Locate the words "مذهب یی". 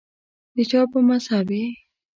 1.09-1.65